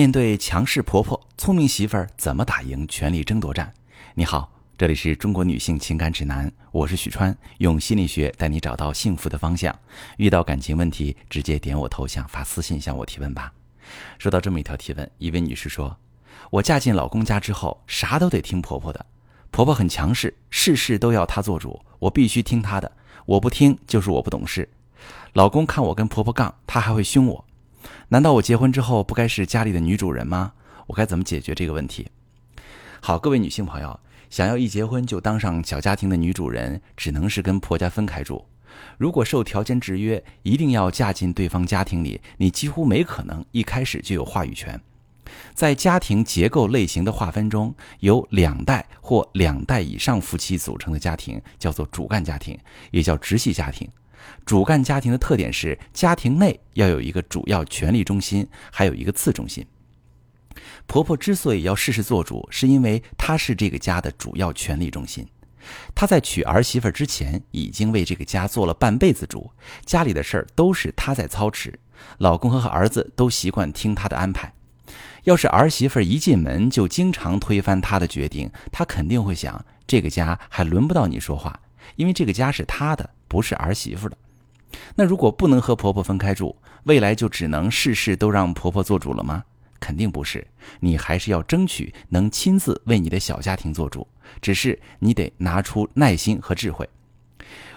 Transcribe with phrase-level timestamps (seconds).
[0.00, 3.70] 面对强势婆婆，聪明媳妇儿怎么打赢权力争夺战？
[4.14, 9.78] 你好，这里是中国女性情感指南，我是许川，用心理学带你找到幸福的方向。
[10.16, 13.52] 遇到感情问题，直接点我头像发私信向我提问吧。
[14.18, 15.94] 收到这么一条提问，一位女士说
[16.48, 19.04] ：“我嫁进老公家之后，啥都得听婆婆的，
[19.50, 22.90] 婆婆很强势，事事都要她做主，我必须听她的，
[23.26, 24.66] 我不听就是我不懂事。
[25.34, 27.44] 老公看我跟婆婆杠，他还会凶我。”
[28.08, 30.52] 难道我结婚之后不该是家里的女主人吗？
[30.86, 32.08] 我该怎么解决这个问题？
[33.00, 38.44] 好，各位女性朋友，想要一结婚就当上小家庭的女主人，只能是跟婆家分开住。
[38.98, 44.80] 如果受条件制约，一定要嫁进对方家庭里，你几乎没可能一开始就有话语权。
[45.54, 52.58] 在家庭结构类型的划分中，由两代或两代以上夫妻组成的家庭叫做主干家庭，
[52.90, 53.88] 也叫直系家庭。
[54.44, 59.66] 主干家庭的特点是，家庭内要有一个主要权力中心，还有一个次中心。
[60.86, 65.26] 婆婆之所以要事事做主，是因为她是这个家的主要权力中心。
[65.94, 69.50] 她在娶儿媳妇之前，已经为这个家做了半辈子主，
[69.84, 71.78] 家里的事儿都是她在操持，
[72.18, 74.52] 老公和儿子都习惯听她的安排。
[75.24, 81.60] 要是儿媳妇一进门就经常推翻她的决定，她肯定会想：这个家还轮不到你说话，
[81.96, 83.08] 因为这个家是她的。
[83.30, 84.18] 不是儿媳妇的，
[84.96, 89.44] 那如果不能和婆婆分开住，未来就只能事事都让婆婆做主了吗？
[89.78, 90.44] 肯定不是，
[90.80, 94.04] 你还是要争取能亲自为你的小家庭做主，
[94.42, 96.88] 只是你得拿出耐心和智慧。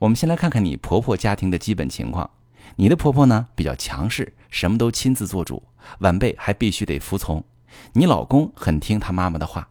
[0.00, 2.28] 我们先来看看你婆婆家庭的基本情况。
[2.74, 5.62] 你的婆婆呢比较强势，什么都亲自做主，
[6.00, 7.44] 晚辈还必须得服从。
[7.92, 9.68] 你老公很听他妈妈的话，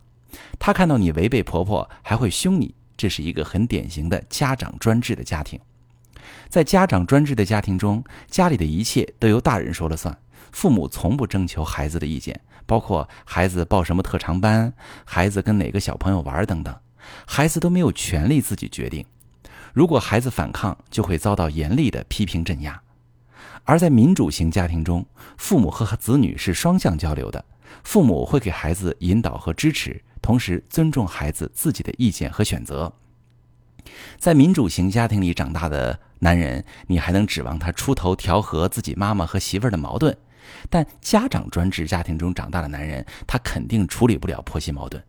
[0.58, 2.74] 他看到你违背婆婆还会凶你。
[2.98, 5.60] 这是一个很典型的家长专制的家庭，
[6.50, 10.18] 在家长专制的家庭中，家里的一切都由大人说了算，
[10.52, 14.74] 父母从不征求孩子的意见，包括孩子报什么特长班、
[15.04, 16.76] 孩子跟哪个小朋友玩等等，
[17.26, 19.06] 孩子都没有权利自己决定。
[19.74, 22.82] 如果孩子反抗，就会遭到严厉的批评镇压。
[23.66, 25.06] 而在民主型家庭中，
[25.38, 27.44] 父母和子女是双向交流的，
[27.84, 30.02] 父母会给孩子引导和支持。
[30.26, 32.92] 同时尊重孩子自己的意见和选择。
[34.18, 40.18] 在民主型家庭里长大的男人，你还能指望他出头调和自己妈妈和媳妇儿的矛盾？
[40.68, 45.04] 但家长专制家庭中长大的男人，他肯定处理不了婆媳矛盾。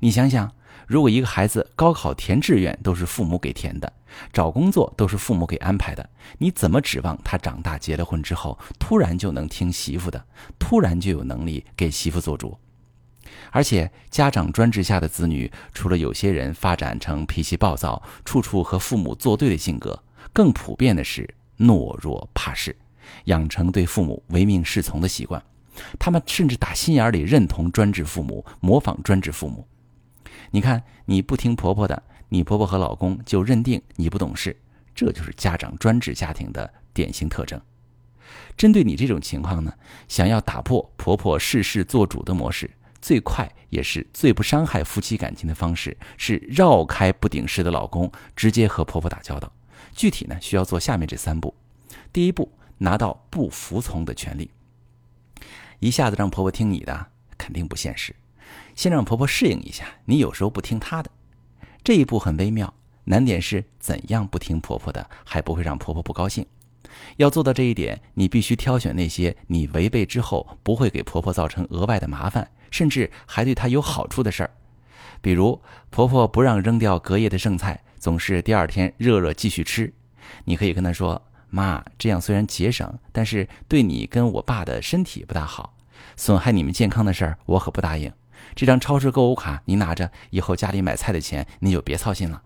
[0.00, 0.52] 你想想，
[0.88, 3.92] 如果一个孩子高考填志愿都是父母给填的，
[4.32, 10.26] 找工作都是父母给安排的，你怎么指望他长大结了婚之后，突然就能听媳妇的，
[10.58, 12.58] 突然就有能力给媳妇做主？
[13.52, 20.02] 而且，家长专制下的子女，除了有些人发展成脾气暴躁、处处和父母作对的性格，
[20.32, 22.76] 更普遍的是懦弱怕事，
[23.24, 25.42] 养成对父母唯命是从的习惯。
[25.98, 29.66] 他们甚至打心眼里认同专制父母，模仿专制父母。
[30.50, 34.56] 你看，你不听婆婆的，你婆婆和老公就认定你不懂事，
[34.94, 37.60] 这就是家长专制家庭的典型特征。
[38.56, 39.72] 针对你这种情况呢，
[40.06, 42.70] 想要打破婆婆事事做主的模式。
[43.00, 49.50] 最快也是最不伤害夫妻感情的方式是绕开不顶事的老公，直接和婆婆打交道。
[49.94, 51.54] 具体呢，需要做下面这三步。
[52.12, 54.50] 第一步，拿到不服从的权利。
[55.78, 57.06] 一下子让婆婆听你的，
[57.38, 58.14] 肯定不现实。
[58.74, 61.10] 先让婆婆适应一下，你有时候不听她的。
[61.82, 62.72] 这一步很微妙，
[63.04, 66.44] 难点是怎样不听婆婆的，还不会让婆婆不高兴。
[67.16, 72.50] 要做到这一点，你必须挑选那些你违背之后不会给婆婆造成额外的麻烦。
[72.70, 74.50] 甚至还对她有好处的事儿，
[75.20, 75.60] 比如
[75.90, 79.92] 婆婆不让扔掉隔夜的剩菜，总是第二天热热继续吃。
[80.44, 81.20] 你可以跟她说
[81.50, 85.76] ：“妈，这样虽然节省，但是对你跟我爸的身体不大好，
[86.16, 88.12] 损害你们健康的事儿，我可不答应。
[88.54, 92.42] 这张超市购物卡你拿着，以后家里买菜的钱你就别操心了。”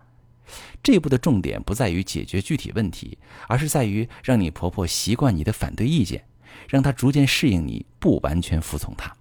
[0.83, 6.23] 这一步的重点不在于解决具体问题，而是在于让你婆婆习惯你的反对意见，
[6.69, 9.11] 让她逐渐适应你不完全服从她。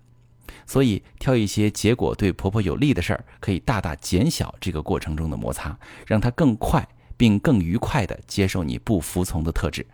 [0.66, 6.86] 所以，挑一些结果对婆婆有利的事儿，可以大大减小这个过程中的摩擦，让她更快
[7.16, 9.86] 并更愉快地接受你不服从的特质。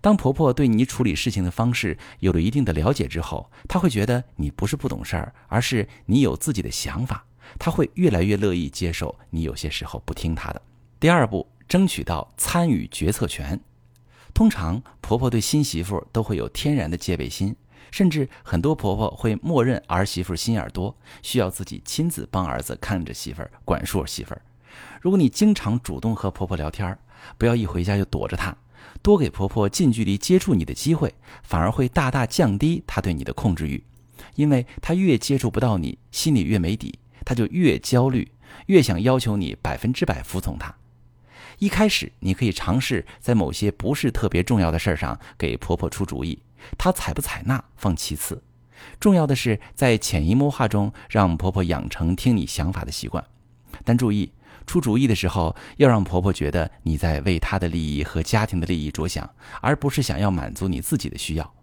[0.00, 7.24] 当婆婆对你处理事情的方式有了一定的了解之后，她会觉得你不是不懂事儿，而是你有自己的想法。
[7.58, 10.62] 她会越来越乐意接受你有些时候不听她的。
[11.00, 13.60] 第二步，争取到参与决策权。
[14.32, 17.54] 通常，婆婆对新媳妇都会有天然的戒备心。
[17.90, 24.42] 甚至很多婆婆会默认儿媳妇心眼多，需要自己亲自帮儿子看着媳妇儿、管束媳妇儿。
[25.00, 26.96] 如果你经常主动和婆婆聊天，
[27.36, 28.56] 不要一回家就躲着她，
[29.02, 31.12] 多给婆婆近距离接触你的机会，
[31.42, 33.82] 反而会大大降低她对你的控制欲。
[34.34, 38.30] 因为她越接触不到你，心里越没底，她就越焦虑，
[38.66, 40.74] 越想要求你百分之百服从她。
[41.58, 46.38] 一开始，你可以尝试在某些不是特别重要的事儿上给婆婆出主意，
[46.78, 48.42] 她采不采纳放其次，
[49.00, 53.24] 重要的是在潜移默化中让婆婆养成听你想法的习惯。
[53.84, 54.32] 但注意，
[54.66, 59.28] 出主意的时候要让婆婆觉得你在为她的利益和家庭的利益着想，
[59.60, 61.54] 而不是想要满足你自己的需要。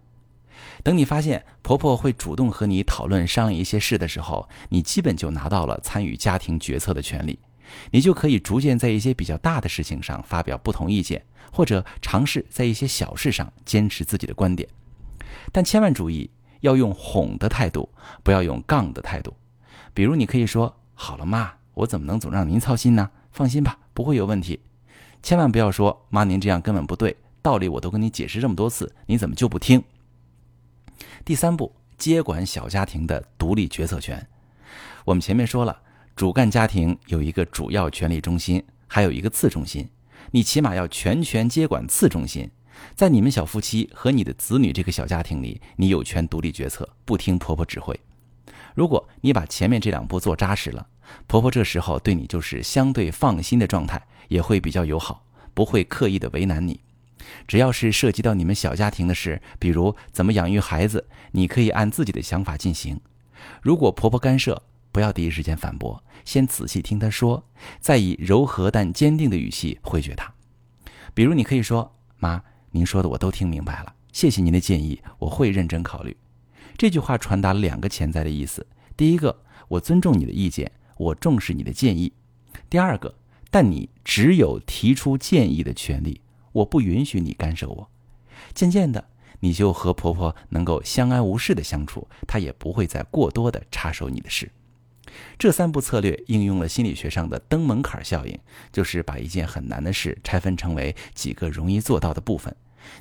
[0.83, 7.39] 等你发现婆婆会主动和你讨论商量一些事的时候，你基本就拿到了参与家庭决策的权利。
[7.91, 14.67] 你就可以逐渐在一些比较大的事情上发表不同意见，或者尝试在一些小事上坚持自己的观点，
[15.51, 16.29] 但千万注意
[16.61, 17.89] 要用哄的态度，
[18.23, 19.33] 不要用杠的态度。
[19.93, 23.09] 比如，你可以说：“好了，妈，我怎么能总让您操心呢？
[23.31, 24.59] 放心吧，不会有问题。”
[25.21, 29.83] 千万不要说：“妈，您这样根本不对，道理我都跟你解释这么多次，你怎么就不听？”
[31.25, 34.27] 第三步，接管小家庭的独立决策权。
[35.05, 35.81] 我们前面说了。
[36.15, 39.87] 主干家庭有一个主要权力中心，还有一个次中心。
[40.31, 42.51] 你起码要全权接管次中心。
[42.95, 47.99] 在你们小夫妻和你的子女这个小家庭里，你有权独立决策，不听婆婆指挥。
[48.75, 50.87] 如果你把前面这两步做扎实了，
[51.27, 56.79] 婆婆这时候对你就是相对放心的状态，也会比较友好，不会刻意的为难你。
[57.47, 62.99] 只要是涉及到你们小家庭的事，比如怎么养育孩子，你可以按自己的想法进行。
[63.61, 67.43] 如果婆婆干涉，不要第一时间反驳，先仔细听她说，
[67.79, 70.33] 再以柔和但坚定的语气回绝她。
[71.13, 76.15] 比如，你可以说：“妈，您说的我都听明白了，谢谢您的建议，我会认真考虑。”
[76.77, 82.11] 这句话传达了两个潜在的意思：第一个，我尊重你的意见，我重视你的建议；
[82.69, 83.15] 第二个，
[83.49, 86.21] 但你只有提出建议的权利，
[86.51, 87.89] 我不允许你干涉我。
[88.53, 89.03] 渐渐的，
[89.41, 94.49] 你就和婆婆能够相安无事的相处，她也不会再过多的插手你的事。
[95.37, 98.37] 这三步策略应用了心理学上的登门槛效应，
[98.71, 102.55] 就是把一件很难的事拆分成为几个容易做到的部分。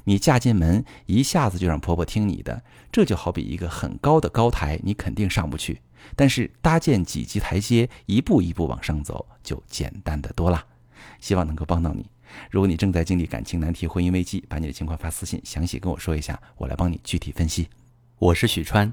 [0.05, 2.62] 你嫁进门，一下子就让婆婆听你的，
[2.93, 5.81] 这就好比一个很高的高台，你肯定上不去。
[6.14, 10.64] 但是搭建几级台阶，一步一步往上走，就简单的多了。
[11.20, 12.06] 希望能够帮到你。
[12.50, 17.69] 如果你正在经历感情难题、婚姻危机，把你的情况发私信，详细跟我说一下，我来帮你具体分析。
[18.19, 18.93] 我是许川。